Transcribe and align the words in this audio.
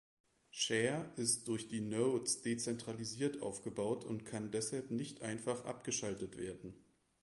Share 0.49 1.11
ist 1.15 1.47
durch 1.47 1.67
die 1.67 1.79
Nodes 1.81 2.41
dezentralisiert 2.41 3.43
aufgebaut 3.43 4.03
und 4.03 4.25
kann 4.25 4.49
deshalb 4.49 4.89
nicht 4.89 5.21
einfach 5.21 5.65
abgeschaltet 5.65 6.37
werden. 6.37 6.73